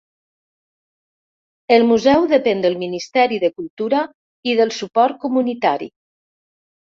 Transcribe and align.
El 1.75 1.83
museu 1.89 2.23
depèn 2.31 2.63
del 2.63 2.77
Ministeri 2.83 3.37
de 3.45 3.51
Cultura 3.61 4.01
i 4.53 4.55
del 4.61 4.75
suport 4.79 5.21
comunitari. 5.27 5.91